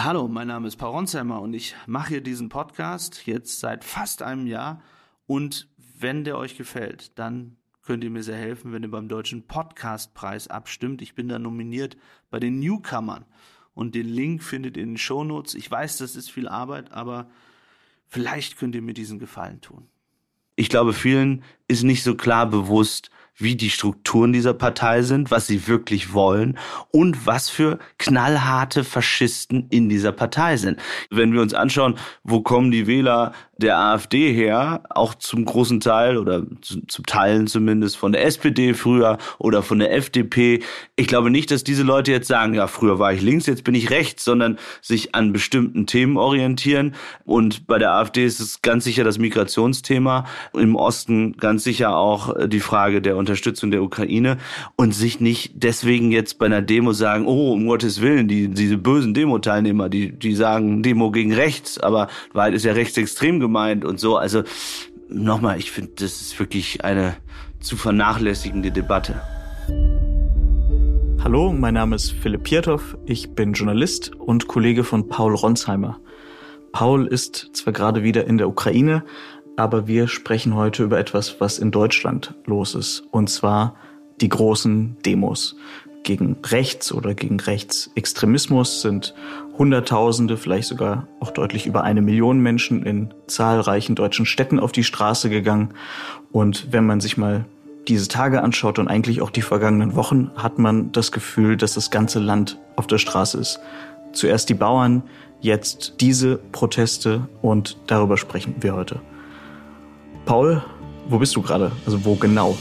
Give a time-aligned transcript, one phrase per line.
[0.00, 4.22] Hallo, mein Name ist Paul Ronsheimer und ich mache hier diesen Podcast jetzt seit fast
[4.22, 4.80] einem Jahr.
[5.26, 5.66] Und
[5.98, 10.46] wenn der euch gefällt, dann könnt ihr mir sehr helfen, wenn ihr beim Deutschen Podcastpreis
[10.46, 11.02] abstimmt.
[11.02, 11.96] Ich bin da nominiert
[12.30, 13.24] bei den Newcomern.
[13.74, 15.56] Und den Link findet ihr in den Shownotes.
[15.56, 17.28] Ich weiß, das ist viel Arbeit, aber
[18.06, 19.88] vielleicht könnt ihr mir diesen Gefallen tun.
[20.54, 25.46] Ich glaube, vielen ist nicht so klar bewusst, wie die Strukturen dieser Partei sind, was
[25.46, 26.58] sie wirklich wollen
[26.90, 30.78] und was für knallharte Faschisten in dieser Partei sind.
[31.10, 36.16] Wenn wir uns anschauen, wo kommen die Wähler der AfD her, auch zum großen Teil
[36.16, 40.60] oder zu, zu Teilen zumindest von der SPD früher oder von der FDP.
[40.94, 43.74] Ich glaube nicht, dass diese Leute jetzt sagen, ja, früher war ich links, jetzt bin
[43.74, 46.94] ich rechts, sondern sich an bestimmten Themen orientieren.
[47.24, 52.34] Und bei der AfD ist es ganz sicher das Migrationsthema, im Osten ganz sicher auch
[52.46, 54.38] die Frage der Unterstützung der Ukraine
[54.76, 58.78] und sich nicht deswegen jetzt bei einer Demo sagen, oh, um Gottes Willen, die, diese
[58.78, 63.98] bösen Demo-Teilnehmer, die, die sagen Demo gegen rechts, aber Wahrheit ist ja rechtsextrem gemeint und
[63.98, 64.18] so.
[64.18, 64.42] Also
[65.08, 67.16] nochmal, ich finde, das ist wirklich eine
[67.60, 69.20] zu vernachlässigende Debatte.
[71.24, 72.96] Hallo, mein Name ist Philipp Pietow.
[73.06, 75.98] Ich bin Journalist und Kollege von Paul Ronsheimer.
[76.72, 79.02] Paul ist zwar gerade wieder in der Ukraine,
[79.56, 83.02] aber wir sprechen heute über etwas, was in Deutschland los ist.
[83.10, 83.76] Und zwar
[84.20, 85.56] die großen Demos
[86.02, 89.14] gegen Rechts oder gegen Rechtsextremismus sind
[89.58, 94.84] Hunderttausende, vielleicht sogar auch deutlich über eine Million Menschen in zahlreichen deutschen Städten auf die
[94.84, 95.74] Straße gegangen.
[96.30, 97.44] Und wenn man sich mal
[97.88, 101.90] diese Tage anschaut und eigentlich auch die vergangenen Wochen, hat man das Gefühl, dass das
[101.90, 103.60] ganze Land auf der Straße ist.
[104.12, 105.02] Zuerst die Bauern,
[105.40, 109.00] jetzt diese Proteste und darüber sprechen wir heute.
[110.24, 110.62] Paul,
[111.08, 111.72] wo bist du gerade?
[111.86, 112.56] Also wo genau?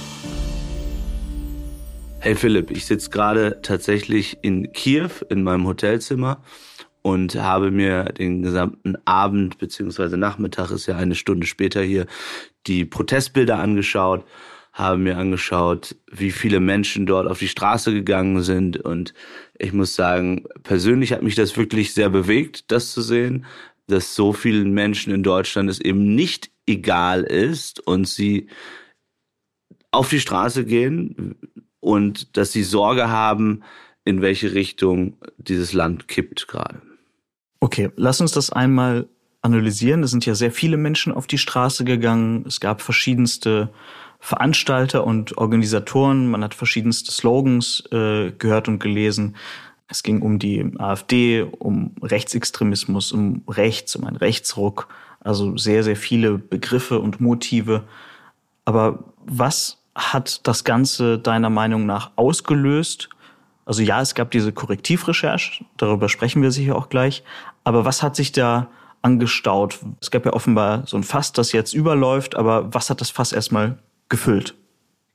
[2.19, 6.41] Hey Philipp, ich sitze gerade tatsächlich in Kiew in meinem Hotelzimmer
[7.03, 12.07] und habe mir den gesamten Abend beziehungsweise Nachmittag ist ja eine Stunde später hier
[12.65, 14.25] die Protestbilder angeschaut,
[14.73, 19.13] habe mir angeschaut, wie viele Menschen dort auf die Straße gegangen sind und
[19.59, 23.45] ich muss sagen, persönlich hat mich das wirklich sehr bewegt, das zu sehen,
[23.85, 28.47] dass so vielen Menschen in Deutschland es eben nicht egal ist und sie
[29.91, 31.35] auf die Straße gehen
[31.79, 33.63] und dass sie Sorge haben,
[34.05, 36.81] in welche Richtung dieses Land kippt gerade.
[37.59, 39.07] Okay, lass uns das einmal
[39.41, 40.03] analysieren.
[40.03, 42.45] Es sind ja sehr viele Menschen auf die Straße gegangen.
[42.47, 43.69] Es gab verschiedenste
[44.19, 46.27] Veranstalter und Organisatoren.
[46.27, 49.35] Man hat verschiedenste Slogans äh, gehört und gelesen.
[49.87, 54.87] Es ging um die AfD, um Rechtsextremismus, um Rechts, um einen Rechtsruck.
[55.19, 57.83] Also sehr, sehr viele Begriffe und Motive.
[58.65, 63.09] Aber was hat das Ganze deiner Meinung nach ausgelöst?
[63.65, 67.23] Also ja, es gab diese Korrektivrecherche, darüber sprechen wir sicher auch gleich.
[67.65, 68.69] Aber was hat sich da
[69.01, 69.79] angestaut?
[69.99, 73.33] Es gab ja offenbar so ein Fass, das jetzt überläuft, aber was hat das Fass
[73.33, 74.55] erstmal gefüllt?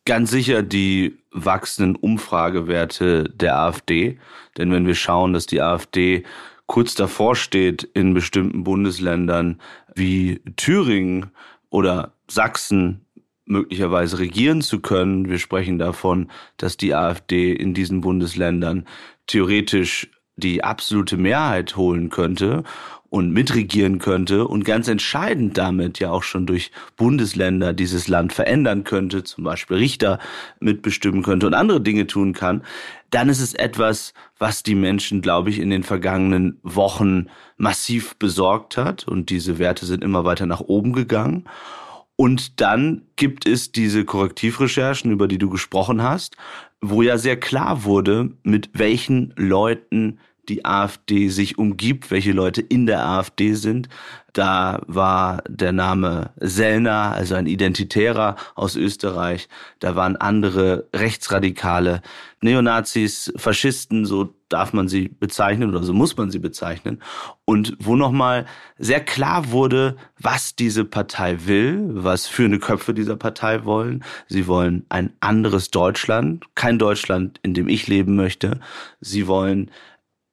[0.04, 4.18] Ganz sicher die wachsenden Umfragewerte der AfD.
[4.58, 6.24] Denn wenn wir schauen, dass die AfD
[6.66, 9.60] kurz davor steht in bestimmten Bundesländern
[9.94, 11.30] wie Thüringen
[11.70, 13.06] oder Sachsen
[13.44, 15.28] möglicherweise regieren zu können.
[15.28, 18.86] Wir sprechen davon, dass die AfD in diesen Bundesländern
[19.26, 22.64] theoretisch die absolute Mehrheit holen könnte
[23.12, 28.84] und mitregieren könnte und ganz entscheidend damit ja auch schon durch Bundesländer dieses Land verändern
[28.84, 30.18] könnte, zum Beispiel Richter
[30.60, 32.62] mitbestimmen könnte und andere Dinge tun kann,
[33.10, 37.26] dann ist es etwas, was die Menschen, glaube ich, in den vergangenen Wochen
[37.58, 41.44] massiv besorgt hat und diese Werte sind immer weiter nach oben gegangen.
[42.22, 46.36] Und dann gibt es diese Korrektivrecherchen, über die du gesprochen hast,
[46.80, 52.86] wo ja sehr klar wurde, mit welchen Leuten die AfD sich umgibt, welche Leute in
[52.86, 53.88] der AfD sind.
[54.32, 59.48] Da war der Name Sellner, also ein Identitärer aus Österreich.
[59.78, 62.00] Da waren andere Rechtsradikale,
[62.40, 67.02] Neonazis, Faschisten, so darf man sie bezeichnen oder so muss man sie bezeichnen.
[67.44, 68.46] Und wo nochmal
[68.78, 74.02] sehr klar wurde, was diese Partei will, was führende Köpfe dieser Partei wollen.
[74.28, 78.60] Sie wollen ein anderes Deutschland, kein Deutschland, in dem ich leben möchte.
[79.00, 79.70] Sie wollen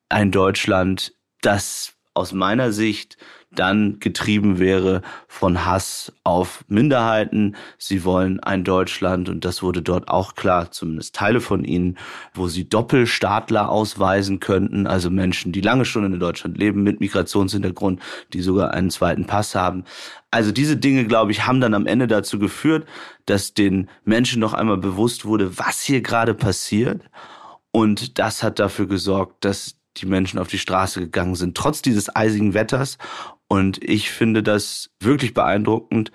[0.10, 3.18] ein Deutschland, das aus meiner Sicht
[3.52, 7.56] dann getrieben wäre von Hass auf Minderheiten.
[7.78, 11.98] Sie wollen ein Deutschland, und das wurde dort auch klar, zumindest Teile von ihnen,
[12.34, 18.02] wo sie Doppelstaatler ausweisen könnten, also Menschen, die lange schon in Deutschland leben, mit Migrationshintergrund,
[18.34, 19.84] die sogar einen zweiten Pass haben.
[20.30, 22.88] Also diese Dinge, glaube ich, haben dann am Ende dazu geführt,
[23.26, 27.02] dass den Menschen noch einmal bewusst wurde, was hier gerade passiert.
[27.72, 32.16] Und das hat dafür gesorgt, dass die Menschen auf die Straße gegangen sind, trotz dieses
[32.16, 32.98] eisigen Wetters.
[33.48, 36.12] Und ich finde das wirklich beeindruckend,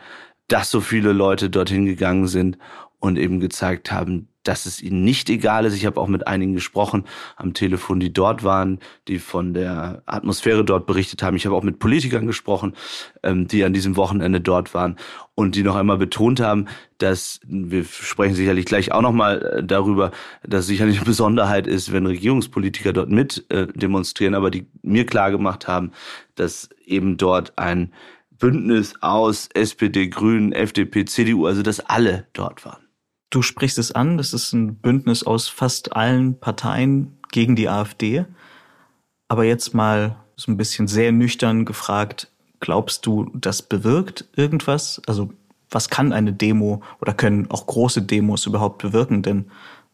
[0.48, 2.58] dass so viele Leute dorthin gegangen sind
[3.00, 5.74] und eben gezeigt haben, dass es ihnen nicht egal ist.
[5.74, 7.04] Ich habe auch mit einigen gesprochen
[7.36, 11.36] am Telefon, die dort waren, die von der Atmosphäre dort berichtet haben.
[11.36, 12.74] Ich habe auch mit Politikern gesprochen,
[13.22, 14.96] ähm, die an diesem Wochenende dort waren
[15.34, 16.66] und die noch einmal betont haben,
[16.98, 20.12] dass wir sprechen sicherlich gleich auch noch mal äh, darüber,
[20.46, 25.30] dass sicherlich eine Besonderheit ist, wenn Regierungspolitiker dort mit äh, demonstrieren, aber die mir klar
[25.30, 25.90] gemacht haben,
[26.36, 27.92] dass eben dort ein
[28.38, 32.83] Bündnis aus SPD, Grünen, FDP, CDU, also dass alle dort waren.
[33.34, 38.26] Du sprichst es an, das ist ein Bündnis aus fast allen Parteien gegen die AfD.
[39.26, 45.02] Aber jetzt mal so ein bisschen sehr nüchtern gefragt, glaubst du, das bewirkt irgendwas?
[45.08, 45.32] Also
[45.68, 49.22] was kann eine Demo oder können auch große Demos überhaupt bewirken?
[49.22, 49.46] Denn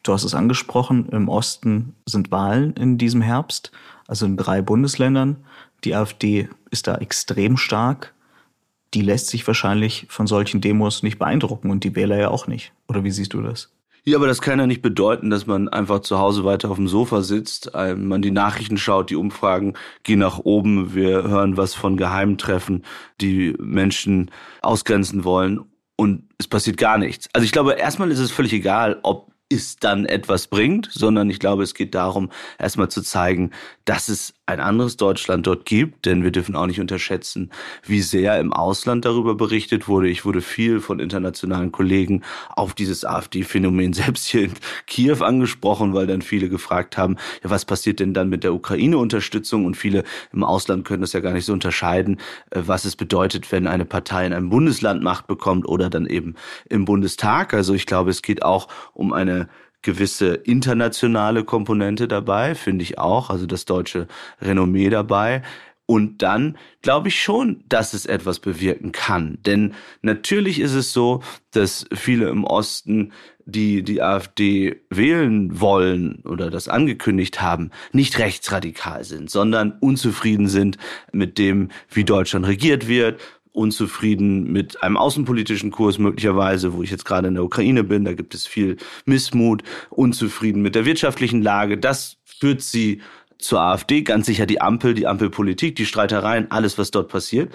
[0.02, 3.72] du hast es angesprochen, im Osten sind Wahlen in diesem Herbst,
[4.06, 5.36] also in drei Bundesländern.
[5.84, 8.12] Die AfD ist da extrem stark
[8.94, 12.72] die lässt sich wahrscheinlich von solchen Demos nicht beeindrucken und die Wähler ja auch nicht.
[12.88, 13.72] Oder wie siehst du das?
[14.04, 16.88] Ja, aber das kann ja nicht bedeuten, dass man einfach zu Hause weiter auf dem
[16.88, 21.98] Sofa sitzt, man die Nachrichten schaut, die Umfragen gehen nach oben, wir hören was von
[21.98, 22.84] Geheimtreffen,
[23.20, 24.30] die Menschen
[24.62, 25.60] ausgrenzen wollen
[25.96, 27.28] und es passiert gar nichts.
[27.34, 31.38] Also ich glaube, erstmal ist es völlig egal, ob es dann etwas bringt, sondern ich
[31.38, 33.50] glaube, es geht darum, erstmal zu zeigen,
[33.84, 37.50] dass es ein anderes Deutschland dort gibt, denn wir dürfen auch nicht unterschätzen,
[37.84, 40.08] wie sehr im Ausland darüber berichtet wurde.
[40.08, 44.52] Ich wurde viel von internationalen Kollegen auf dieses AfD-Phänomen selbst hier in
[44.86, 49.64] Kiew angesprochen, weil dann viele gefragt haben, ja, was passiert denn dann mit der Ukraine-Unterstützung?
[49.64, 52.18] Und viele im Ausland können das ja gar nicht so unterscheiden,
[52.50, 56.34] äh, was es bedeutet, wenn eine Partei in einem Bundesland Macht bekommt oder dann eben
[56.68, 57.54] im Bundestag.
[57.54, 59.48] Also ich glaube, es geht auch um eine
[59.82, 64.06] gewisse internationale Komponente dabei, finde ich auch, also das deutsche
[64.40, 65.42] Renommee dabei.
[65.86, 69.38] Und dann glaube ich schon, dass es etwas bewirken kann.
[69.44, 73.10] Denn natürlich ist es so, dass viele im Osten,
[73.44, 80.78] die die AfD wählen wollen oder das angekündigt haben, nicht rechtsradikal sind, sondern unzufrieden sind
[81.10, 83.20] mit dem, wie Deutschland regiert wird,
[83.52, 88.12] unzufrieden mit einem außenpolitischen Kurs möglicherweise, wo ich jetzt gerade in der Ukraine bin, da
[88.12, 91.78] gibt es viel Missmut, unzufrieden mit der wirtschaftlichen Lage.
[91.78, 93.00] Das führt sie
[93.38, 97.52] zur AfD, ganz sicher die Ampel, die Ampelpolitik, die Streitereien, alles, was dort passiert.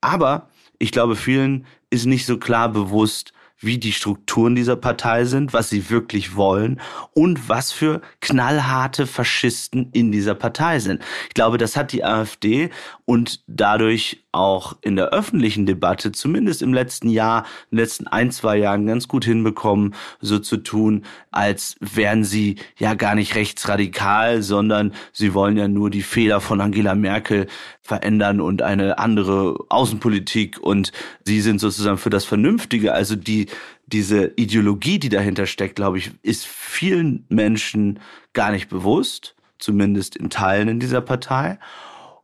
[0.00, 0.48] Aber
[0.78, 5.70] ich glaube, vielen ist nicht so klar bewusst, wie die Strukturen dieser Partei sind, was
[5.70, 6.80] sie wirklich wollen
[7.14, 11.02] und was für knallharte Faschisten in dieser Partei sind.
[11.28, 12.70] Ich glaube, das hat die AfD
[13.04, 18.30] und dadurch auch in der öffentlichen Debatte, zumindest im letzten Jahr, in den letzten ein,
[18.30, 24.42] zwei Jahren ganz gut hinbekommen, so zu tun, als wären sie ja gar nicht rechtsradikal,
[24.42, 27.46] sondern sie wollen ja nur die Fehler von Angela Merkel
[27.82, 30.92] verändern und eine andere Außenpolitik und
[31.24, 32.94] sie sind sozusagen für das Vernünftige.
[32.94, 33.46] Also die,
[33.92, 38.00] diese Ideologie, die dahinter steckt, glaube ich, ist vielen Menschen
[38.32, 41.58] gar nicht bewusst, zumindest in Teilen in dieser Partei.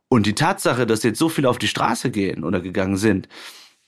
[0.08, 3.28] Und die Tatsache, dass jetzt so viele auf die Straße gehen oder gegangen sind,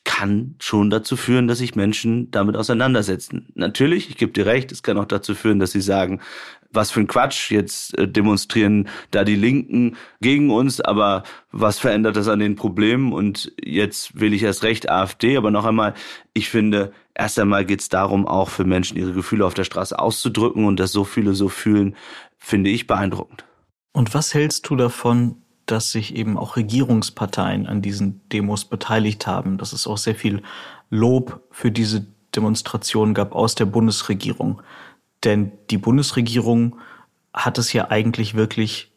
[0.05, 3.49] kann schon dazu führen, dass sich Menschen damit auseinandersetzen.
[3.55, 6.21] Natürlich, ich gebe dir recht, es kann auch dazu führen, dass sie sagen,
[6.73, 12.17] was für ein Quatsch, jetzt äh, demonstrieren da die Linken gegen uns, aber was verändert
[12.17, 13.13] das an den Problemen?
[13.13, 15.95] Und jetzt will ich erst recht AfD, aber noch einmal,
[16.33, 19.99] ich finde, erst einmal geht es darum, auch für Menschen ihre Gefühle auf der Straße
[19.99, 21.97] auszudrücken und dass so viele so fühlen,
[22.39, 23.45] finde ich beeindruckend.
[23.93, 29.59] Und was hältst du davon, dass sich eben auch Regierungsparteien an diesen Demos beteiligt haben,
[29.59, 30.43] dass es auch sehr viel
[30.91, 34.63] Lob für diese Demonstration gab aus der Bundesregierung.
[35.25, 36.77] Denn die Bundesregierung
[37.33, 38.93] hat es ja eigentlich wirklich,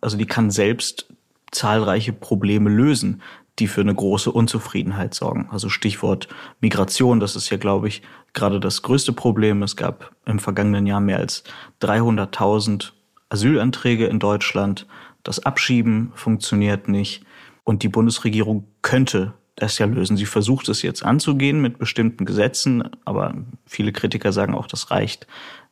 [0.00, 1.12] also die kann selbst
[1.50, 3.22] zahlreiche Probleme lösen,
[3.58, 5.48] die für eine große Unzufriedenheit sorgen.
[5.50, 6.28] Also Stichwort
[6.60, 8.02] Migration, das ist ja, glaube ich,
[8.34, 9.62] gerade das größte Problem.
[9.62, 11.42] Es gab im vergangenen Jahr mehr als
[11.80, 12.92] 300.000
[13.30, 14.86] Asylanträge in Deutschland.
[15.26, 17.24] Das Abschieben funktioniert nicht.
[17.64, 20.16] Und die Bundesregierung könnte das ja lösen.
[20.16, 23.34] Sie versucht es jetzt anzugehen mit bestimmten Gesetzen, aber
[23.66, 25.26] viele Kritiker sagen auch, das reicht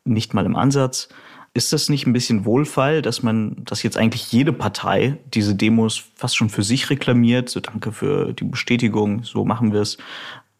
[0.04, 1.08] nicht mal im Ansatz.
[1.52, 6.02] Ist das nicht ein bisschen Wohlfall, dass man, dass jetzt eigentlich jede Partei diese Demos
[6.16, 9.98] fast schon für sich reklamiert, so danke für die Bestätigung, so machen wir es,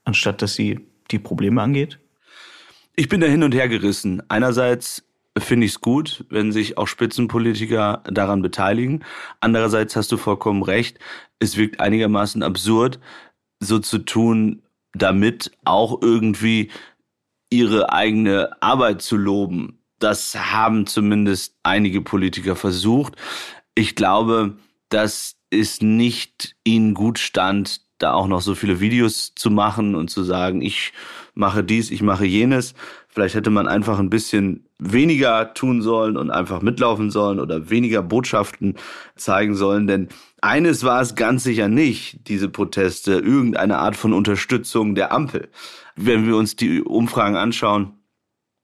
[0.05, 1.99] anstatt dass sie die Probleme angeht?
[2.95, 4.23] Ich bin da hin und her gerissen.
[4.29, 5.03] Einerseits
[5.39, 9.05] finde ich es gut, wenn sich auch Spitzenpolitiker daran beteiligen.
[9.41, 10.99] Andererseits hast du vollkommen recht,
[11.41, 13.01] es wirkt einigermaßen absurd,
[13.61, 14.63] so zu tun,
[14.93, 16.71] damit auch irgendwie
[17.51, 19.81] ihre eigene Arbeit zu loben.
[19.99, 23.15] Das haben zumindest einige Politiker versucht.
[23.75, 24.57] Ich glaube,
[24.89, 30.11] dass es nicht ihnen gut stand, da auch noch so viele Videos zu machen und
[30.11, 30.93] zu sagen, ich
[31.35, 32.75] mache dies, ich mache jenes.
[33.09, 38.03] Vielleicht hätte man einfach ein bisschen weniger tun sollen und einfach mitlaufen sollen oder weniger
[38.03, 38.75] Botschaften
[39.17, 39.87] zeigen sollen.
[39.87, 40.09] Denn
[40.41, 45.49] eines war es ganz sicher nicht, diese Proteste, irgendeine Art von Unterstützung der Ampel.
[45.97, 47.93] Wenn wir uns die Umfragen anschauen,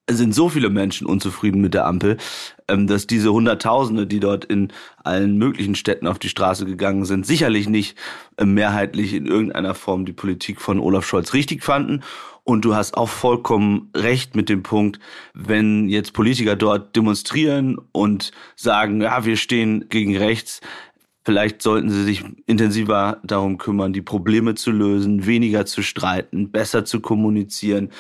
[0.09, 2.17] sind so viele Menschen unzufrieden mit der Ampel,
[2.69, 4.73] ähm, dass diese Hunderttausende, die dort in
[5.05, 7.97] allen möglichen Städten auf die Straße gegangen sind, sicherlich nicht
[8.37, 12.03] äh, mehrheitlich in irgendeiner Form die Politik von Olaf Scholz richtig fanden.
[12.51, 14.99] Und du hast auch vollkommen recht mit dem Punkt,
[15.35, 20.61] wenn jetzt Politiker dort demonstrieren und sagen, ja, wir stehen gegen rechts,
[21.23, 26.87] Vielleicht sollten sie sich intensiver darum kümmern, die Probleme zu lösen, weniger zu streiten, besser
[26.87, 27.91] zu kommunizieren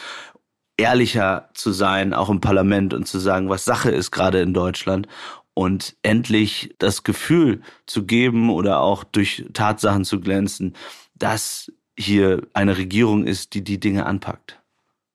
[0.81, 5.07] ehrlicher zu sein, auch im Parlament und zu sagen, was Sache ist gerade in Deutschland.
[5.53, 10.75] Und endlich das Gefühl zu geben oder auch durch Tatsachen zu glänzen,
[11.15, 14.61] dass hier eine Regierung ist, die die Dinge anpackt.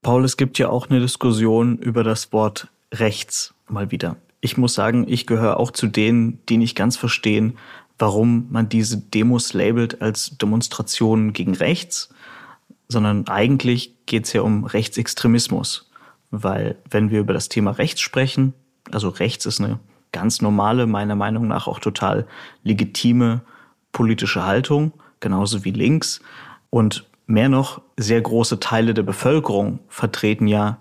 [0.01, 4.17] Paul, es gibt ja auch eine Diskussion über das Wort rechts mal wieder.
[4.41, 7.57] Ich muss sagen, ich gehöre auch zu denen, die nicht ganz verstehen,
[7.97, 12.09] warum man diese Demos labelt als Demonstrationen gegen rechts
[12.87, 15.89] sondern eigentlich geht es ja um Rechtsextremismus.
[16.31, 18.53] Weil wenn wir über das Thema Rechts sprechen,
[18.91, 19.79] also rechts ist eine
[20.11, 22.27] ganz normale, meiner Meinung nach auch total
[22.63, 23.41] legitime
[23.91, 26.21] politische Haltung, genauso wie links.
[26.75, 30.79] Und mehr noch, sehr große Teile der Bevölkerung vertreten ja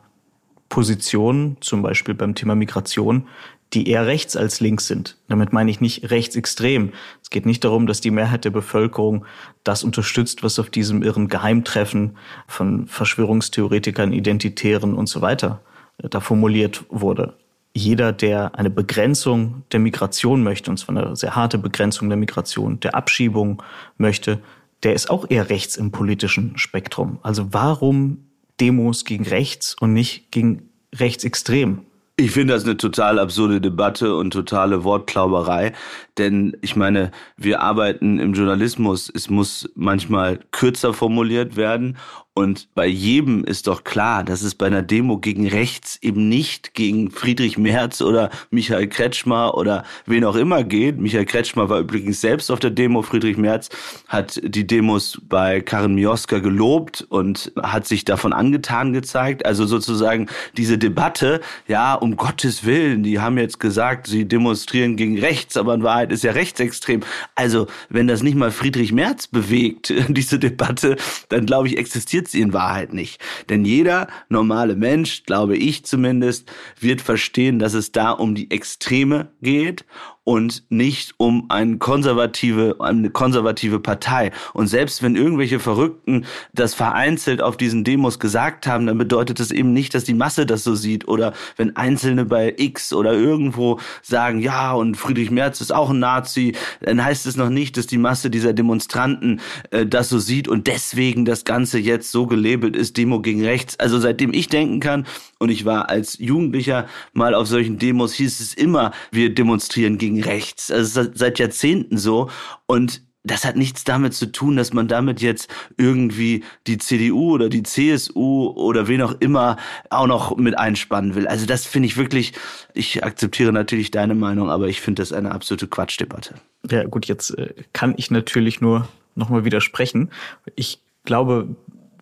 [0.69, 3.29] Positionen, zum Beispiel beim Thema Migration,
[3.73, 5.19] die eher rechts als links sind.
[5.29, 6.91] Damit meine ich nicht rechtsextrem.
[7.23, 9.25] Es geht nicht darum, dass die Mehrheit der Bevölkerung
[9.63, 12.17] das unterstützt, was auf diesem irren Geheimtreffen
[12.49, 15.61] von Verschwörungstheoretikern, Identitären und so weiter
[15.99, 17.35] äh, da formuliert wurde.
[17.73, 22.81] Jeder, der eine Begrenzung der Migration möchte, und zwar eine sehr harte Begrenzung der Migration,
[22.81, 23.63] der Abschiebung
[23.97, 24.41] möchte,
[24.85, 27.19] der ist auch eher rechts im politischen Spektrum.
[27.23, 28.27] Also warum
[28.61, 31.81] Demos gegen rechts und nicht gegen rechtsextrem?
[32.17, 35.73] Ich finde das eine total absurde Debatte und totale Wortklauberei,
[36.19, 41.97] denn ich meine, wir arbeiten im Journalismus, es muss manchmal kürzer formuliert werden
[42.37, 46.75] und bei jedem ist doch klar, dass es bei einer Demo gegen rechts eben nicht
[46.75, 50.99] gegen Friedrich Merz oder Michael Kretschmer oder wen auch immer geht.
[50.99, 53.03] Michael Kretschmer war übrigens selbst auf der Demo.
[53.03, 53.69] Friedrich Merz
[54.09, 59.47] hat die Demos bei Karin Mioska gelobt und hat sich davon angetan gezeigt.
[59.47, 65.21] Also sozusagen diese Debatte, ja, um Gottes Willen, die haben jetzt gesagt, sie demonstrieren gegen
[65.21, 67.01] rechts, aber in Wahrheit ist ja rechtsextrem.
[67.35, 70.97] Also wenn das nicht mal Friedrich Merz bewegt, diese Debatte,
[71.29, 73.21] dann glaube ich, existiert sie in Wahrheit nicht.
[73.49, 79.29] Denn jeder normale Mensch, glaube ich zumindest, wird verstehen, dass es da um die Extreme
[79.41, 79.85] geht
[80.25, 84.33] und nicht um eine konservative, eine konservative Partei.
[84.55, 89.51] Und selbst wenn irgendwelche Verrückten das vereinzelt auf diesen Demos gesagt haben, dann bedeutet das
[89.51, 91.07] eben nicht, dass die Masse das so sieht.
[91.07, 95.99] Oder wenn Einzelne bei X oder irgendwo sagen, ja, und Friedrich Merz ist auch ein
[95.99, 99.41] Nazi, dann heißt es noch nicht, dass die Masse dieser Demonstranten
[99.71, 103.79] äh, das so sieht und deswegen das Ganze jetzt so gelabelt ist, Demo gegen rechts.
[103.79, 105.07] Also seitdem ich denken kann,
[105.45, 110.23] und ich war als Jugendlicher mal auf solchen Demos, hieß es immer, wir demonstrieren gegen
[110.23, 110.71] rechts.
[110.71, 112.31] Also seit Jahrzehnten so.
[112.67, 115.49] Und das hat nichts damit zu tun, dass man damit jetzt
[115.79, 119.57] irgendwie die CDU oder die CSU oder wen auch immer
[119.89, 121.27] auch noch mit einspannen will.
[121.27, 122.33] Also das finde ich wirklich,
[122.75, 126.35] ich akzeptiere natürlich deine Meinung, aber ich finde das eine absolute Quatschdebatte.
[126.71, 130.11] Ja gut, jetzt äh, kann ich natürlich nur nochmal widersprechen.
[130.55, 131.49] Ich glaube,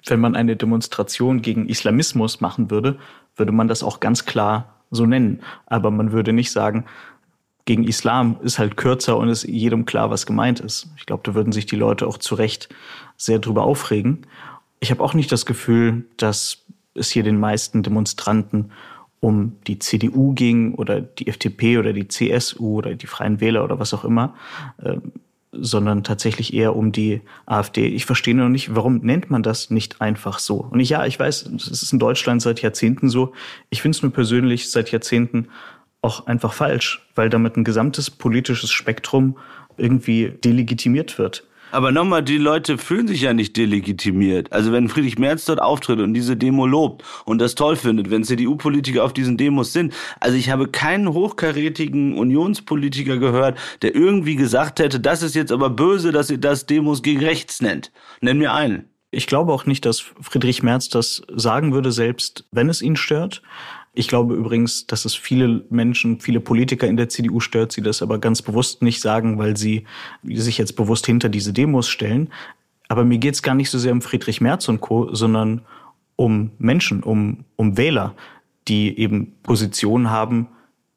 [0.07, 2.99] wenn man eine Demonstration gegen Islamismus machen würde,
[3.43, 5.41] würde man das auch ganz klar so nennen.
[5.67, 6.85] Aber man würde nicht sagen,
[7.65, 10.93] gegen Islam ist halt kürzer und ist jedem klar, was gemeint ist.
[10.97, 12.69] Ich glaube, da würden sich die Leute auch zu Recht
[13.17, 14.27] sehr drüber aufregen.
[14.79, 16.59] Ich habe auch nicht das Gefühl, dass
[16.95, 18.71] es hier den meisten Demonstranten
[19.19, 23.81] um die CDU ging oder die FDP oder die CSU oder die Freien Wähler oder
[23.81, 24.35] was auch immer.
[25.53, 27.87] Sondern tatsächlich eher um die AfD.
[27.87, 30.57] Ich verstehe noch nicht, warum nennt man das nicht einfach so?
[30.57, 33.33] Und ich, ja, ich weiß, es ist in Deutschland seit Jahrzehnten so.
[33.69, 35.49] Ich finde es nur persönlich seit Jahrzehnten
[36.01, 39.37] auch einfach falsch, weil damit ein gesamtes politisches Spektrum
[39.77, 41.47] irgendwie delegitimiert wird.
[41.73, 44.53] Aber nochmal, die Leute fühlen sich ja nicht delegitimiert.
[44.53, 48.25] Also wenn Friedrich Merz dort auftritt und diese Demo lobt und das toll findet, wenn
[48.25, 49.95] CDU-Politiker auf diesen Demos sind.
[50.21, 55.71] Also ich habe keinen hochkarätigen Unionspolitiker gehört, der irgendwie gesagt hätte, das ist jetzt aber
[55.71, 57.91] böse, dass ihr das Demos gegen rechts nennt.
[58.21, 58.91] Nenn mir einen.
[59.11, 63.43] Ich glaube auch nicht, dass Friedrich Merz das sagen würde, selbst wenn es ihn stört.
[63.95, 68.01] Ich glaube übrigens, dass es viele Menschen, viele Politiker in der CDU stört, sie das
[68.01, 69.85] aber ganz bewusst nicht sagen, weil sie
[70.23, 72.31] sich jetzt bewusst hinter diese Demos stellen.
[72.89, 75.63] Aber mir geht es gar nicht so sehr um Friedrich Merz und Co., sondern
[76.17, 78.15] um Menschen, um, um Wähler,
[78.69, 80.49] die eben Positionen haben,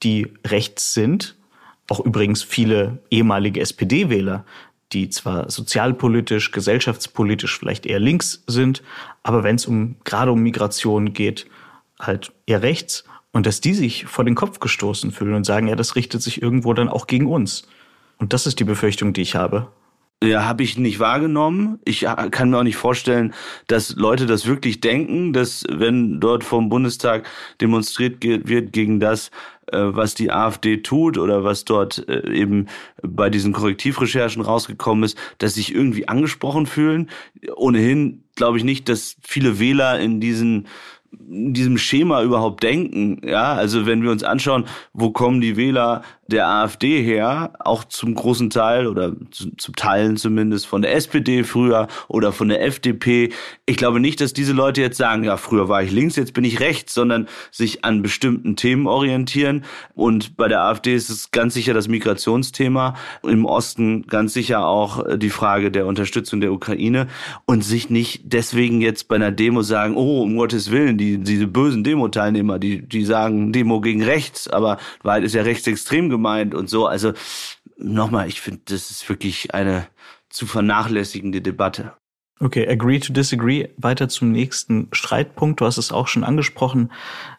[0.04, 1.36] die rechts sind.
[1.90, 4.46] Auch übrigens viele ehemalige SPD-Wähler,
[4.94, 8.84] die zwar sozialpolitisch, gesellschaftspolitisch vielleicht eher links sind,
[9.24, 11.48] aber wenn es um gerade um Migration geht,
[12.00, 15.76] halt eher rechts und dass die sich vor den Kopf gestoßen fühlen und sagen, ja,
[15.76, 17.68] das richtet sich irgendwo dann auch gegen uns.
[18.18, 19.68] Und das ist die Befürchtung, die ich habe.
[20.24, 21.80] Ja, habe ich nicht wahrgenommen.
[21.84, 23.34] Ich kann mir auch nicht vorstellen,
[23.68, 27.28] dass Leute das wirklich denken, dass wenn dort vom Bundestag
[27.60, 29.30] demonstriert wird gegen das,
[29.68, 32.68] äh, was die AfD tut oder was dort äh, eben
[33.04, 37.10] bei diesen Korrektivrecherchen rausgekommen ist, dass sich irgendwie angesprochen fühlen.
[37.56, 40.68] Ohnehin glaube ich nicht, dass viele Wähler in diesen
[41.30, 43.22] in diesem Schema überhaupt denken.
[43.26, 48.16] Ja, also wenn wir uns anschauen, wo kommen die Wähler der AfD her, auch zum
[48.16, 53.32] großen Teil oder zu, zu Teilen zumindest von der SPD früher oder von der FDP.
[53.66, 56.44] Ich glaube nicht, dass diese Leute jetzt sagen, ja, früher war ich links, jetzt bin
[56.44, 59.66] ich rechts, sondern sich an bestimmten Themen orientieren.
[59.94, 65.18] Und bei der AfD ist es ganz sicher das Migrationsthema, im Osten ganz sicher auch
[65.18, 67.08] die Frage der Unterstützung der Ukraine
[67.46, 71.46] und sich nicht deswegen jetzt bei einer Demo sagen, oh, um Gottes Willen, die, diese
[71.46, 76.70] bösen Demo-Teilnehmer, die, die sagen Demo gegen rechts, aber Wahrheit ist ja rechtsextrem gemeint und
[76.70, 76.88] so.
[76.88, 77.14] Also
[77.78, 79.88] nochmal, ich finde, das ist wirklich eine
[80.30, 81.94] zu vernachlässigende Debatte.
[82.40, 83.70] Okay, agree to disagree.
[83.78, 85.62] Weiter zum nächsten Streitpunkt.
[85.62, 86.92] Du hast es auch schon angesprochen.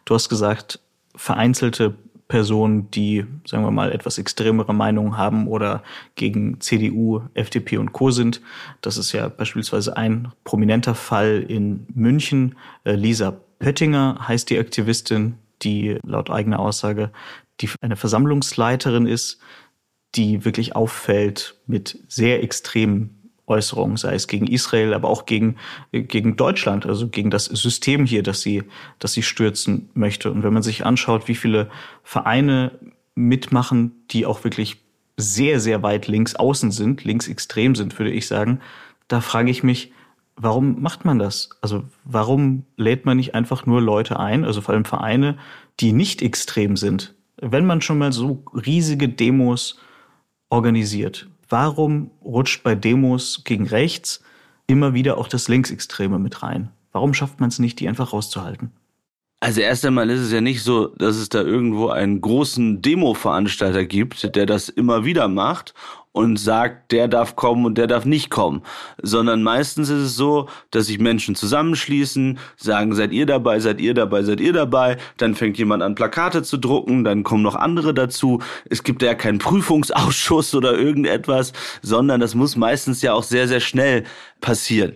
[0.06, 0.80] Du hast gesagt,
[1.14, 1.94] vereinzelte
[2.28, 5.82] Personen, die, sagen wir mal, etwas extremere Meinungen haben oder
[6.16, 8.10] gegen CDU, FDP und Co.
[8.10, 8.40] sind.
[8.80, 12.56] Das ist ja beispielsweise ein prominenter Fall in München.
[12.84, 17.10] Äh, Lisa Pöttinger heißt die Aktivistin, die laut eigener Aussage
[17.60, 19.38] die eine Versammlungsleiterin ist,
[20.14, 25.56] die wirklich auffällt mit sehr extremen Äußerungen, sei es gegen Israel, aber auch gegen,
[25.92, 28.64] gegen Deutschland, also gegen das System hier, das sie,
[28.98, 30.32] das sie stürzen möchte.
[30.32, 31.70] Und wenn man sich anschaut, wie viele
[32.02, 32.72] Vereine
[33.14, 34.78] mitmachen, die auch wirklich
[35.16, 38.60] sehr, sehr weit links außen sind, links extrem sind, würde ich sagen,
[39.08, 39.92] da frage ich mich,
[40.36, 41.50] warum macht man das?
[41.62, 45.38] Also warum lädt man nicht einfach nur Leute ein, also vor allem Vereine,
[45.80, 49.78] die nicht extrem sind, wenn man schon mal so riesige Demos
[50.48, 54.22] organisiert, warum rutscht bei Demos gegen rechts
[54.66, 56.70] immer wieder auch das Linksextreme mit rein?
[56.92, 58.72] Warum schafft man es nicht, die einfach rauszuhalten?
[59.38, 63.84] Also erst einmal ist es ja nicht so, dass es da irgendwo einen großen Demo-Veranstalter
[63.84, 65.74] gibt, der das immer wieder macht
[66.12, 68.62] und sagt, der darf kommen und der darf nicht kommen,
[69.02, 73.92] sondern meistens ist es so, dass sich Menschen zusammenschließen, sagen, seid ihr dabei, seid ihr
[73.92, 77.92] dabei, seid ihr dabei, dann fängt jemand an Plakate zu drucken, dann kommen noch andere
[77.92, 78.40] dazu.
[78.70, 83.60] Es gibt ja keinen Prüfungsausschuss oder irgendetwas, sondern das muss meistens ja auch sehr, sehr
[83.60, 84.04] schnell
[84.40, 84.94] passieren.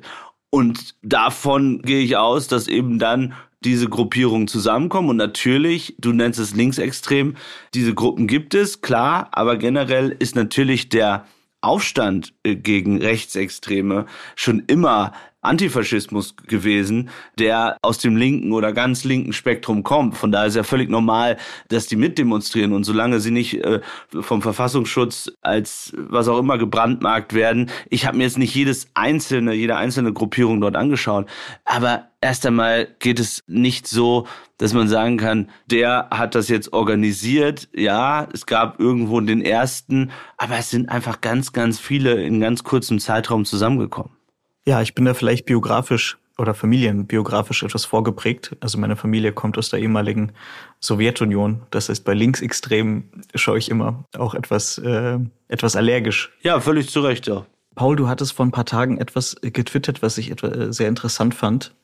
[0.48, 5.10] Und davon gehe ich aus, dass eben dann diese Gruppierungen zusammenkommen.
[5.10, 7.36] Und natürlich, du nennst es linksextrem,
[7.74, 11.26] diese Gruppen gibt es, klar, aber generell ist natürlich der
[11.60, 19.32] Aufstand äh, gegen Rechtsextreme schon immer Antifaschismus gewesen, der aus dem linken oder ganz linken
[19.32, 20.16] Spektrum kommt.
[20.16, 22.72] Von daher ist ja völlig normal, dass die mitdemonstrieren.
[22.72, 23.80] Und solange sie nicht äh,
[24.20, 29.54] vom Verfassungsschutz als was auch immer gebrandmarkt werden, ich habe mir jetzt nicht jedes einzelne,
[29.54, 31.26] jede einzelne Gruppierung dort angeschaut,
[31.64, 34.26] aber erst einmal geht es nicht so,
[34.58, 37.68] dass man sagen kann, der hat das jetzt organisiert.
[37.74, 42.62] Ja, es gab irgendwo den ersten, aber es sind einfach ganz, ganz viele in ganz
[42.62, 44.19] kurzem Zeitraum zusammengekommen.
[44.66, 48.56] Ja, ich bin da vielleicht biografisch oder familienbiografisch etwas vorgeprägt.
[48.60, 50.32] Also meine Familie kommt aus der ehemaligen
[50.80, 51.62] Sowjetunion.
[51.70, 55.18] Das heißt, bei Linksextremen schaue ich immer auch etwas, äh,
[55.48, 56.32] etwas allergisch.
[56.42, 57.44] Ja, völlig zu Recht, ja.
[57.74, 61.34] Paul, du hattest vor ein paar Tagen etwas getwittert, was ich etwa äh, sehr interessant
[61.34, 61.74] fand.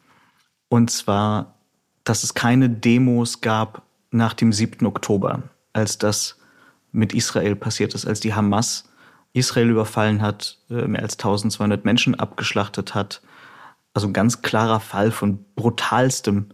[0.69, 1.55] Und zwar,
[2.05, 4.87] dass es keine Demos gab nach dem 7.
[4.87, 6.39] Oktober, als das
[6.93, 8.89] mit Israel passiert ist, als die Hamas
[9.37, 13.22] Israel überfallen hat, äh, mehr als 1200 Menschen abgeschlachtet hat.
[13.94, 16.46] Also ein ganz klarer Fall von brutalstem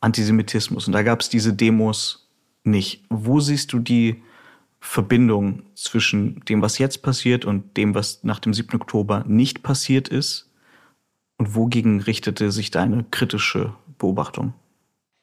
[0.00, 0.86] Antisemitismus.
[0.86, 2.28] Und da gab es diese Demos
[2.64, 3.04] nicht.
[3.10, 4.22] Wo siehst du die
[4.80, 8.80] Verbindung zwischen dem, was jetzt passiert und dem, was nach dem 7.
[8.80, 10.50] Oktober nicht passiert ist?
[11.36, 14.54] Und wogegen richtete sich deine kritische Beobachtung?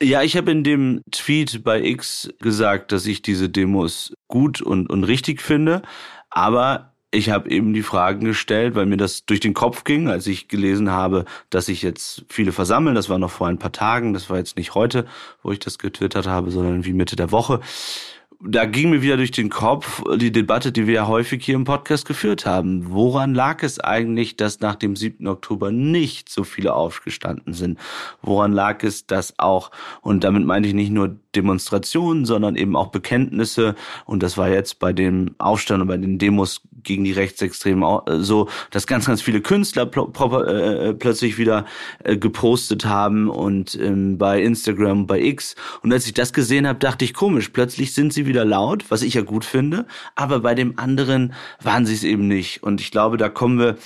[0.02, 4.90] Ja, ich habe in dem Tweet bei X gesagt, dass ich diese Demos gut und,
[4.90, 5.82] und richtig finde.
[6.30, 10.28] Aber ich habe eben die Fragen gestellt, weil mir das durch den Kopf ging, als
[10.28, 12.94] ich gelesen habe, dass sich jetzt viele versammeln.
[12.94, 15.06] Das war noch vor ein paar Tagen, das war jetzt nicht heute,
[15.42, 17.60] wo ich das getwittert habe, sondern wie Mitte der Woche
[18.40, 21.64] da ging mir wieder durch den Kopf die Debatte, die wir ja häufig hier im
[21.64, 22.92] Podcast geführt haben.
[22.92, 25.28] Woran lag es eigentlich, dass nach dem 7.
[25.28, 27.80] Oktober nicht so viele aufgestanden sind?
[28.22, 29.72] Woran lag es, dass auch,
[30.02, 34.80] und damit meine ich nicht nur Demonstrationen, sondern eben auch Bekenntnisse, und das war jetzt
[34.80, 39.22] bei dem Aufstand und bei den Demos gegen die Rechtsextremen äh, so, dass ganz, ganz
[39.22, 41.66] viele Künstler äh, äh, plötzlich wieder
[42.04, 45.56] gepostet haben und ähm, bei Instagram, bei X.
[45.82, 49.02] Und als ich das gesehen habe, dachte ich, komisch, plötzlich sind sie wieder laut, was
[49.02, 49.86] ich ja gut finde,
[50.16, 52.62] aber bei dem anderen waren sie es eben nicht.
[52.64, 53.78] Und ich glaube, da kommen wir,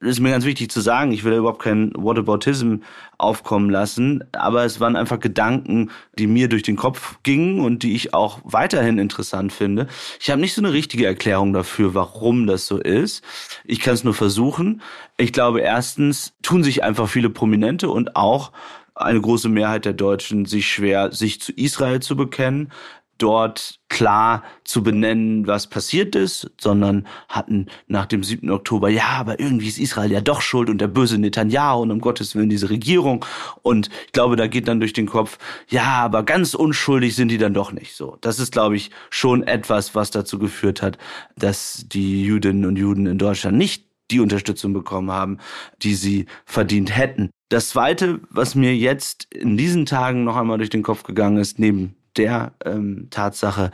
[0.00, 2.76] das ist mir ganz wichtig zu sagen, ich will überhaupt kein Whataboutism
[3.18, 7.94] aufkommen lassen, aber es waren einfach Gedanken, die mir durch den Kopf gingen und die
[7.94, 9.86] ich auch weiterhin interessant finde.
[10.18, 13.22] Ich habe nicht so eine richtige Erklärung dafür, warum das so ist.
[13.64, 14.82] Ich kann es nur versuchen.
[15.16, 18.52] Ich glaube, erstens tun sich einfach viele Prominente und auch
[18.94, 22.70] eine große Mehrheit der Deutschen sich schwer, sich zu Israel zu bekennen
[23.20, 28.50] dort klar zu benennen, was passiert ist, sondern hatten nach dem 7.
[28.50, 32.00] Oktober, ja, aber irgendwie ist Israel ja doch schuld und der böse Netanyahu und um
[32.00, 33.24] Gottes Willen diese Regierung.
[33.62, 37.38] Und ich glaube, da geht dann durch den Kopf, ja, aber ganz unschuldig sind die
[37.38, 38.16] dann doch nicht so.
[38.20, 40.96] Das ist, glaube ich, schon etwas, was dazu geführt hat,
[41.36, 45.38] dass die Jüdinnen und Juden in Deutschland nicht die Unterstützung bekommen haben,
[45.82, 47.30] die sie verdient hätten.
[47.48, 51.58] Das Zweite, was mir jetzt in diesen Tagen noch einmal durch den Kopf gegangen ist,
[51.58, 53.70] neben der ähm, Tatsache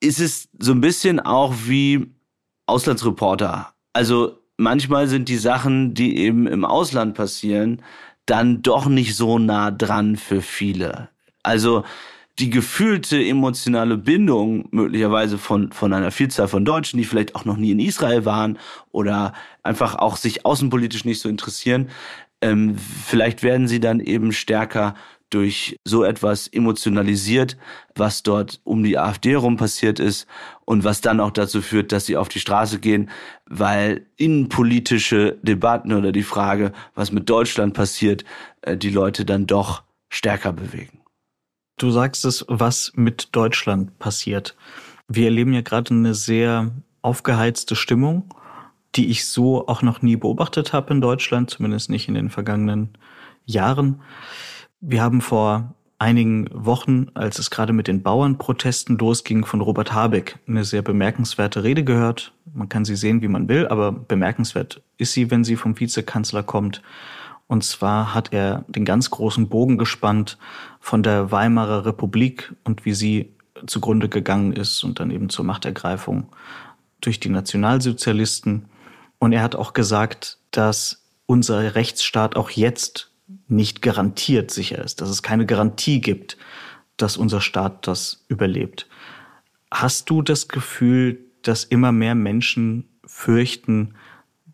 [0.00, 2.12] ist es so ein bisschen auch wie
[2.66, 3.72] Auslandsreporter.
[3.92, 7.82] Also manchmal sind die Sachen, die eben im Ausland passieren,
[8.26, 11.08] dann doch nicht so nah dran für viele.
[11.42, 11.84] Also
[12.38, 17.56] die gefühlte emotionale Bindung möglicherweise von, von einer Vielzahl von Deutschen, die vielleicht auch noch
[17.56, 18.58] nie in Israel waren
[18.90, 21.90] oder einfach auch sich außenpolitisch nicht so interessieren,
[22.40, 24.94] ähm, vielleicht werden sie dann eben stärker
[25.34, 27.56] durch so etwas emotionalisiert,
[27.96, 30.28] was dort um die AfD herum passiert ist
[30.64, 33.10] und was dann auch dazu führt, dass sie auf die Straße gehen,
[33.46, 38.24] weil innenpolitische Debatten oder die Frage, was mit Deutschland passiert,
[38.62, 41.00] äh, die Leute dann doch stärker bewegen.
[41.78, 44.54] Du sagst es, was mit Deutschland passiert.
[45.08, 46.70] Wir erleben ja gerade eine sehr
[47.02, 48.32] aufgeheizte Stimmung,
[48.94, 52.90] die ich so auch noch nie beobachtet habe in Deutschland, zumindest nicht in den vergangenen
[53.44, 54.00] Jahren.
[54.86, 60.38] Wir haben vor einigen Wochen, als es gerade mit den Bauernprotesten losging, von Robert Habeck
[60.46, 62.34] eine sehr bemerkenswerte Rede gehört.
[62.52, 66.42] Man kann sie sehen, wie man will, aber bemerkenswert ist sie, wenn sie vom Vizekanzler
[66.42, 66.82] kommt.
[67.46, 70.36] Und zwar hat er den ganz großen Bogen gespannt
[70.80, 73.32] von der Weimarer Republik und wie sie
[73.66, 76.26] zugrunde gegangen ist und dann eben zur Machtergreifung
[77.00, 78.66] durch die Nationalsozialisten.
[79.18, 83.13] Und er hat auch gesagt, dass unser Rechtsstaat auch jetzt
[83.48, 86.36] nicht garantiert sicher ist, dass es keine Garantie gibt,
[86.96, 88.88] dass unser Staat das überlebt.
[89.70, 93.94] Hast du das Gefühl, dass immer mehr Menschen fürchten,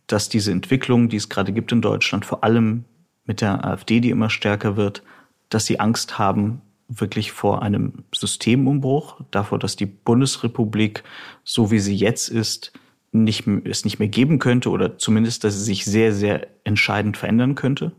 [0.07, 2.85] dass diese Entwicklung, die es gerade gibt in Deutschland, vor allem
[3.25, 5.03] mit der AfD, die immer stärker wird,
[5.51, 11.05] dass sie Angst haben, wirklich vor einem Systemumbruch, davor, dass die Bundesrepublik,
[11.45, 12.73] so wie sie jetzt ist,
[13.13, 17.55] nicht, es nicht mehr geben könnte oder zumindest, dass sie sich sehr, sehr entscheidend verändern
[17.55, 17.93] könnte?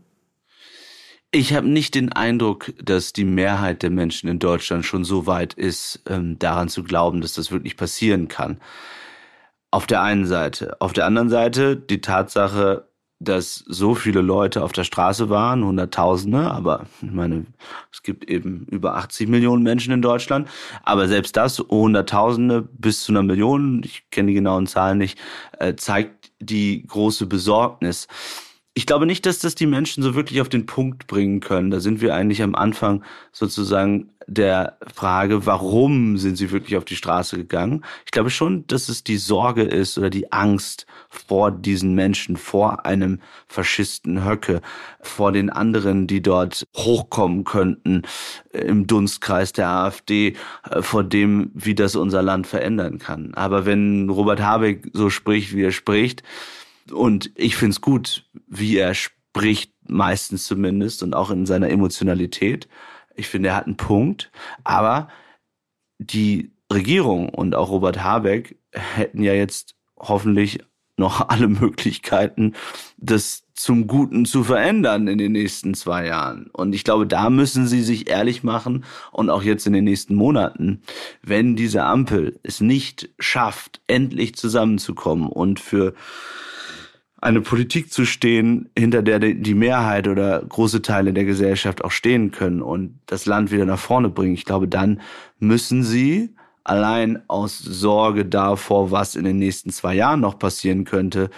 [1.34, 5.54] Ich habe nicht den Eindruck, dass die Mehrheit der Menschen in Deutschland schon so weit
[5.54, 8.60] ist, ähm, daran zu glauben, dass das wirklich passieren kann.
[9.70, 10.76] Auf der einen Seite.
[10.78, 12.86] Auf der anderen Seite die Tatsache,
[13.18, 17.46] dass so viele Leute auf der Straße waren, Hunderttausende, aber ich meine,
[17.90, 20.50] es gibt eben über 80 Millionen Menschen in Deutschland,
[20.82, 25.18] aber selbst das, Hunderttausende bis zu einer Million, ich kenne die genauen Zahlen nicht,
[25.58, 28.06] äh, zeigt die große Besorgnis
[28.74, 31.70] ich glaube nicht, dass das die Menschen so wirklich auf den Punkt bringen können.
[31.70, 36.96] Da sind wir eigentlich am Anfang sozusagen der Frage, warum sind sie wirklich auf die
[36.96, 37.84] Straße gegangen?
[38.06, 42.86] Ich glaube schon, dass es die Sorge ist oder die Angst vor diesen Menschen, vor
[42.86, 44.62] einem Faschisten Höcke,
[45.00, 48.02] vor den anderen, die dort hochkommen könnten
[48.52, 50.34] im Dunstkreis der AfD,
[50.70, 53.34] äh, vor dem, wie das unser Land verändern kann.
[53.34, 56.22] Aber wenn Robert Habeck so spricht, wie er spricht,
[56.92, 62.68] und ich finde es gut, wie er spricht, meistens zumindest, und auch in seiner Emotionalität.
[63.14, 64.30] Ich finde, er hat einen Punkt.
[64.64, 65.08] Aber
[65.98, 70.60] die Regierung und auch Robert Habeck hätten ja jetzt hoffentlich
[70.96, 72.54] noch alle Möglichkeiten,
[72.98, 76.48] das zum Guten zu verändern in den nächsten zwei Jahren.
[76.52, 80.14] Und ich glaube, da müssen sie sich ehrlich machen und auch jetzt in den nächsten
[80.14, 80.82] Monaten,
[81.22, 85.94] wenn diese Ampel es nicht schafft, endlich zusammenzukommen und für
[87.22, 92.32] eine Politik zu stehen, hinter der die Mehrheit oder große Teile der Gesellschaft auch stehen
[92.32, 94.34] können und das Land wieder nach vorne bringen.
[94.34, 95.00] Ich glaube, dann
[95.38, 101.30] müssen sie allein aus Sorge davor, was in den nächsten zwei Jahren noch passieren könnte,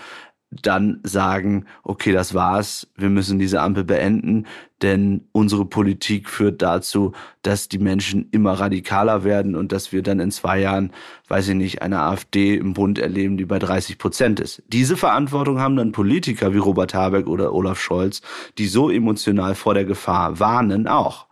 [0.62, 4.46] dann sagen, okay, das war's, wir müssen diese Ampel beenden,
[4.82, 7.12] denn unsere Politik führt dazu,
[7.42, 10.92] dass die Menschen immer radikaler werden und dass wir dann in zwei Jahren,
[11.28, 14.62] weiß ich nicht, eine AfD im Bund erleben, die bei 30 Prozent ist.
[14.68, 18.20] Diese Verantwortung haben dann Politiker wie Robert Habeck oder Olaf Scholz,
[18.58, 21.26] die so emotional vor der Gefahr warnen, auch.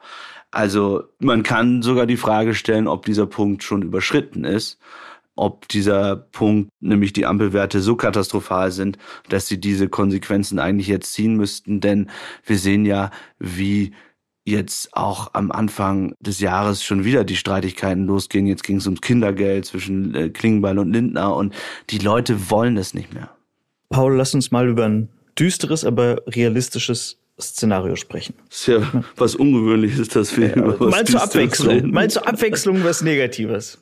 [0.50, 4.78] Also man kann sogar die Frage stellen, ob dieser Punkt schon überschritten ist,
[5.34, 11.12] ob dieser Punkt, nämlich die Ampelwerte so katastrophal sind, dass sie diese Konsequenzen eigentlich jetzt
[11.12, 11.80] ziehen müssten.
[11.80, 12.10] Denn
[12.44, 13.92] wir sehen ja, wie
[14.44, 18.46] jetzt auch am Anfang des Jahres schon wieder die Streitigkeiten losgehen.
[18.46, 21.54] Jetzt ging es ums Kindergeld zwischen äh, Klingbeil und Lindner und
[21.90, 23.30] die Leute wollen das nicht mehr.
[23.88, 28.34] Paul, lass uns mal über ein düsteres, aber realistisches Szenario sprechen.
[28.48, 31.90] Das ist ja was Ungewöhnliches, dass wir ja, über was Mal zur Abwechslung, reden.
[31.90, 33.78] mal zur Abwechslung was Negatives.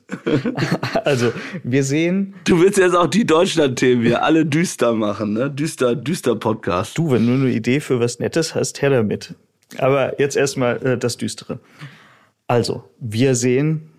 [1.05, 1.33] also,
[1.63, 2.33] wir sehen.
[2.45, 5.51] Du willst jetzt auch die Deutschland-Themen hier alle düster machen, ne?
[5.51, 6.97] Düster, düster Podcast.
[6.97, 9.35] Du, wenn du eine Idee für was Nettes hast, her damit.
[9.77, 11.59] Aber jetzt erstmal äh, das Düstere.
[12.47, 13.89] Also, wir sehen,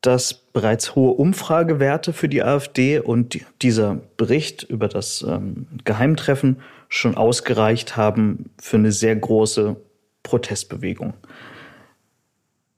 [0.00, 6.58] dass bereits hohe Umfragewerte für die AfD und die, dieser Bericht über das ähm, Geheimtreffen
[6.94, 9.76] schon ausgereicht haben für eine sehr große
[10.22, 11.14] Protestbewegung.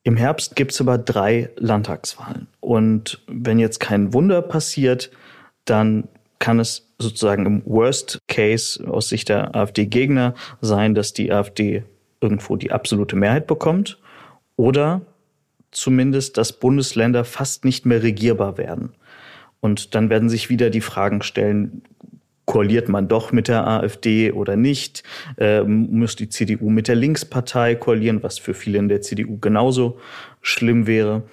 [0.05, 2.47] Im Herbst gibt es aber drei Landtagswahlen.
[2.61, 5.11] Und wenn jetzt kein Wunder passiert,
[5.67, 11.85] dann kann es sozusagen im Worst Case aus Sicht der AfD-Gegner sein, dass die AfD
[12.23, 13.99] irgendwo die absolute Mehrheit bekommt
[14.57, 15.03] oder
[15.73, 18.95] zumindest, dass Bundesländer fast nicht mehr regierbar werden.
[19.61, 21.83] Und dann werden sich wieder die Fragen stellen,
[22.47, 25.03] koaliert man doch mit der AfD oder nicht?
[25.37, 29.99] Ähm, muss die CDU mit der Linkspartei koalieren, was für viele in der CDU genauso
[30.41, 31.25] schlimm wäre?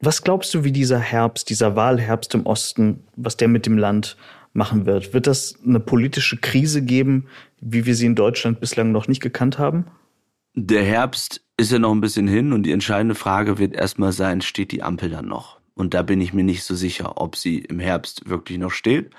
[0.00, 4.16] Was glaubst du, wie dieser Herbst, dieser Wahlherbst im Osten, was der mit dem Land
[4.52, 5.14] machen wird?
[5.14, 7.26] Wird das eine politische Krise geben,
[7.60, 9.86] wie wir sie in Deutschland bislang noch nicht gekannt haben?
[10.54, 14.40] Der Herbst ist ja noch ein bisschen hin und die entscheidende Frage wird erstmal sein,
[14.40, 15.60] steht die Ampel dann noch?
[15.74, 19.10] Und da bin ich mir nicht so sicher, ob sie im Herbst wirklich noch steht.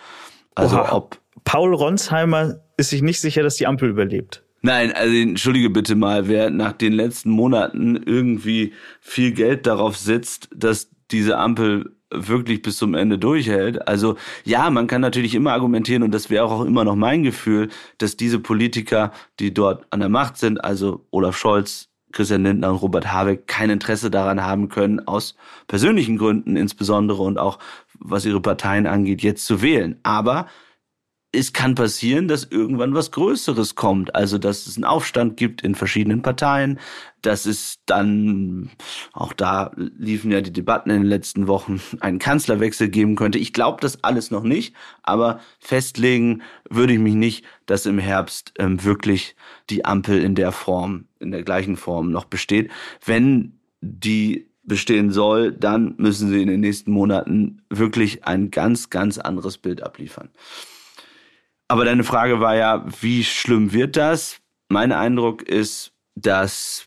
[0.56, 0.91] Also Oha.
[0.93, 4.43] ob Paul Ronsheimer ist sich nicht sicher, dass die Ampel überlebt.
[4.62, 10.50] Nein, also entschuldige bitte mal, wer nach den letzten Monaten irgendwie viel Geld darauf setzt,
[10.54, 13.88] dass diese Ampel wirklich bis zum Ende durchhält.
[13.88, 17.69] Also ja, man kann natürlich immer argumentieren und das wäre auch immer noch mein Gefühl,
[17.97, 22.78] dass diese Politiker, die dort an der Macht sind, also Olaf Scholz, Christian Lindner und
[22.78, 25.36] Robert Habeck, kein Interesse daran haben können, aus
[25.67, 27.60] persönlichen Gründen insbesondere und auch
[28.00, 30.00] was ihre Parteien angeht, jetzt zu wählen.
[30.04, 30.47] Aber
[31.34, 34.16] es kann passieren, dass irgendwann was Größeres kommt.
[34.16, 36.80] Also, dass es einen Aufstand gibt in verschiedenen Parteien,
[37.22, 38.72] dass es dann,
[39.12, 43.40] auch da liefen ja die Debatten in den letzten Wochen, einen Kanzlerwechsel geben könnte.
[43.40, 48.54] Ich glaube das alles noch nicht, aber festlegen würde ich mich nicht, dass im Herbst
[48.58, 49.36] ähm, wirklich
[49.70, 52.72] die Ampel in der Form, in der gleichen Form noch besteht.
[53.06, 59.18] Wenn die bestehen soll, dann müssen sie in den nächsten Monaten wirklich ein ganz, ganz
[59.18, 60.30] anderes Bild abliefern.
[61.67, 64.39] Aber deine Frage war ja, wie schlimm wird das?
[64.69, 66.86] Mein Eindruck ist, dass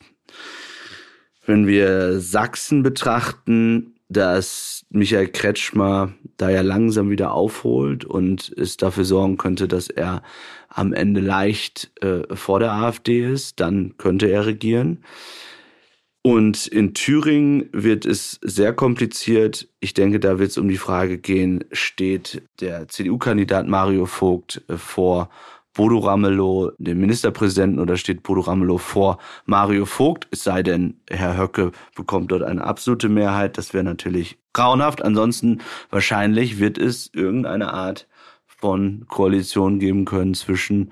[1.44, 9.04] wenn wir Sachsen betrachten, dass Michael Kretschmer da ja langsam wieder aufholt und es dafür
[9.04, 10.22] sorgen könnte, dass er
[10.68, 15.04] am Ende leicht äh, vor der AfD ist, dann könnte er regieren.
[16.22, 19.68] Und in Thüringen wird es sehr kompliziert.
[19.80, 24.76] Ich denke, da wird es um die Frage gehen, steht der CDU-Kandidat Mario Vogt äh,
[24.76, 25.30] vor
[25.72, 30.28] Bodo Ramelow, dem Ministerpräsidenten, oder steht Bodo Ramelow vor Mario Vogt?
[30.30, 33.56] Es sei denn, Herr Höcke bekommt dort eine absolute Mehrheit.
[33.56, 35.02] Das wäre natürlich grauenhaft.
[35.02, 38.09] Ansonsten wahrscheinlich wird es irgendeine Art
[38.46, 40.90] von Koalition geben können zwischen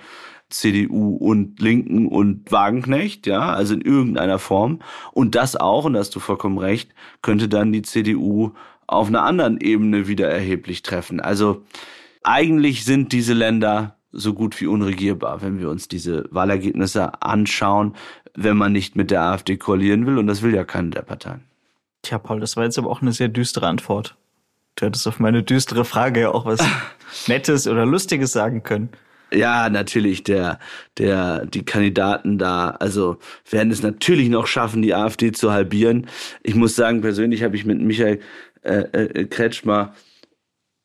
[0.50, 4.80] CDU und Linken und Wagenknecht, ja, also in irgendeiner Form.
[5.12, 8.52] Und das auch, und da hast du vollkommen recht, könnte dann die CDU
[8.86, 11.20] auf einer anderen Ebene wieder erheblich treffen.
[11.20, 11.62] Also
[12.22, 17.94] eigentlich sind diese Länder so gut wie unregierbar, wenn wir uns diese Wahlergebnisse anschauen,
[18.34, 20.18] wenn man nicht mit der AfD koalieren will.
[20.18, 21.44] Und das will ja keine der Parteien.
[22.02, 24.16] Tja, Paul, das war jetzt aber auch eine sehr düstere Antwort.
[24.76, 26.64] Du hättest auf meine düstere Frage ja auch was
[27.26, 28.90] Nettes oder Lustiges sagen können.
[29.32, 30.58] Ja, natürlich, der,
[30.96, 33.18] der, die Kandidaten da, also
[33.50, 36.06] werden es natürlich noch schaffen, die AfD zu halbieren.
[36.42, 38.20] Ich muss sagen, persönlich habe ich mit Michael
[38.62, 39.94] äh, äh, Kretschmer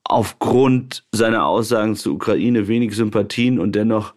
[0.03, 4.13] aufgrund seiner Aussagen zur Ukraine wenig Sympathien und dennoch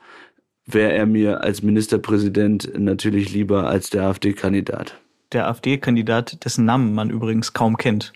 [0.66, 4.98] wäre er mir als Ministerpräsident natürlich lieber als der AfD-Kandidat.
[5.32, 8.12] Der AfD-Kandidat, dessen Namen man übrigens kaum kennt.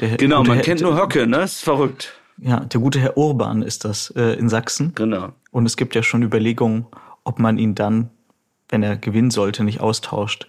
[0.00, 1.42] Der genau, man kennt nur Höcke, ne?
[1.42, 2.14] Ist verrückt.
[2.40, 4.92] Ja, der gute Herr Urban ist das äh, in Sachsen.
[4.94, 5.32] Genau.
[5.50, 6.86] Und es gibt ja schon Überlegungen,
[7.22, 8.10] ob man ihn dann,
[8.68, 10.48] wenn er gewinnen sollte, nicht austauscht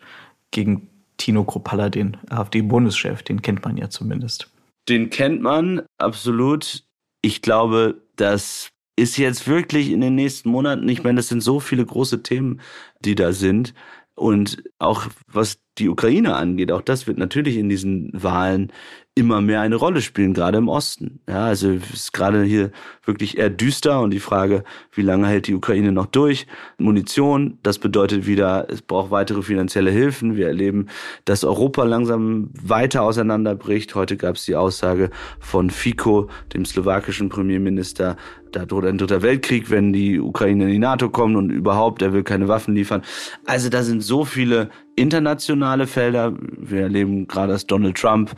[0.52, 3.24] gegen Tino Kropalla, den AfD-Bundeschef.
[3.24, 4.52] Den kennt man ja zumindest.
[4.90, 6.84] Den kennt man, absolut.
[7.22, 11.60] Ich glaube, das ist jetzt wirklich in den nächsten Monaten, ich meine, das sind so
[11.60, 12.62] viele große Themen,
[13.02, 13.74] die da sind.
[14.16, 18.72] Und auch was die Ukraine angeht, auch das wird natürlich in diesen Wahlen
[19.18, 21.22] immer mehr eine Rolle spielen, gerade im Osten.
[21.28, 22.72] Ja, also ist gerade hier
[23.06, 26.48] wirklich eher düster und die Frage, wie lange hält die Ukraine noch durch?
[26.78, 30.36] Munition, das bedeutet wieder, es braucht weitere finanzielle Hilfen.
[30.36, 30.88] Wir erleben,
[31.24, 33.96] dass Europa langsam weiter auseinanderbricht.
[33.96, 38.18] Heute gab es die Aussage von Fico, dem slowakischen Premierminister,
[38.56, 42.14] da droht ein dritter Weltkrieg, wenn die Ukraine in die NATO kommt und überhaupt, er
[42.14, 43.02] will keine Waffen liefern.
[43.46, 46.34] Also da sind so viele internationale Felder.
[46.58, 48.32] Wir erleben gerade, dass Donald Trump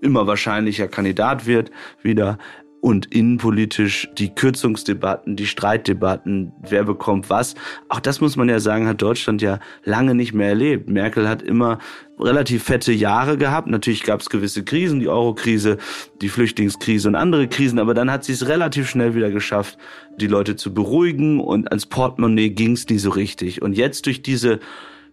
[0.00, 1.70] immer wahrscheinlicher Kandidat wird
[2.02, 2.38] wieder
[2.80, 7.54] und innenpolitisch die Kürzungsdebatten, die Streitdebatten, wer bekommt was.
[7.88, 10.88] Auch das muss man ja sagen, hat Deutschland ja lange nicht mehr erlebt.
[10.88, 11.78] Merkel hat immer
[12.20, 13.68] relativ fette Jahre gehabt.
[13.68, 15.78] Natürlich gab es gewisse Krisen, die Eurokrise,
[16.20, 19.76] die Flüchtlingskrise und andere Krisen, aber dann hat sie es relativ schnell wieder geschafft,
[20.16, 23.60] die Leute zu beruhigen und ans Portemonnaie ging es nie so richtig.
[23.60, 24.60] Und jetzt durch diese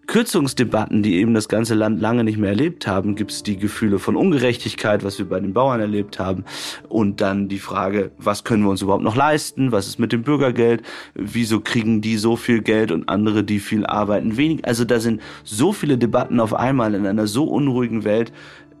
[0.06, 3.98] Kürzungsdebatten, die eben das ganze Land lange nicht mehr erlebt haben, gibt es die Gefühle
[3.98, 6.44] von Ungerechtigkeit, was wir bei den Bauern erlebt haben.
[6.88, 9.72] Und dann die Frage, was können wir uns überhaupt noch leisten?
[9.72, 10.82] Was ist mit dem Bürgergeld?
[11.14, 14.64] Wieso kriegen die so viel Geld und andere, die viel arbeiten, wenig?
[14.64, 18.32] Also da sind so viele Debatten auf einmal in einer so unruhigen Welt,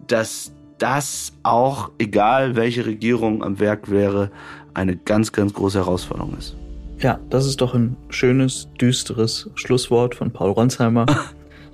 [0.06, 4.30] dass das auch, egal welche Regierung am Werk wäre,
[4.74, 6.56] eine ganz, ganz große Herausforderung ist.
[6.98, 11.06] Ja, das ist doch ein schönes, düsteres Schlusswort von Paul Ronsheimer.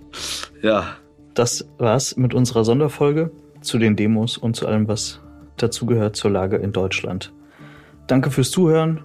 [0.63, 0.97] ja.
[1.35, 3.31] Das war's mit unserer Sonderfolge
[3.63, 5.21] zu den Demos und zu allem, was
[5.57, 7.33] dazugehört zur Lage in Deutschland.
[8.07, 9.01] Danke fürs Zuhören.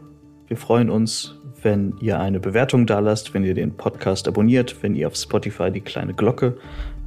[0.48, 5.08] Wir freuen uns, wenn ihr eine Bewertung dalasst, wenn ihr den Podcast abonniert, wenn ihr
[5.08, 6.58] auf Spotify die kleine Glocke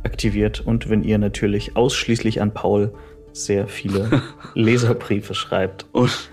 [0.04, 2.94] aktiviert und wenn ihr natürlich ausschließlich an Paul
[3.32, 4.22] sehr viele
[4.54, 5.86] Leserbriefe schreibt.
[5.92, 6.30] Und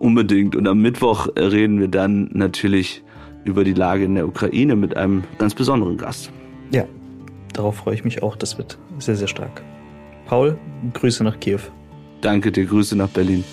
[0.00, 0.56] Unbedingt.
[0.56, 3.04] Und am Mittwoch reden wir dann natürlich
[3.44, 6.32] über die Lage in der Ukraine mit einem ganz besonderen Gast.
[6.72, 6.84] Ja,
[7.52, 8.34] darauf freue ich mich auch.
[8.34, 9.62] Das wird sehr, sehr stark.
[10.26, 10.58] Paul,
[10.94, 11.60] Grüße nach Kiew.
[12.22, 13.44] Danke dir, Grüße nach Berlin.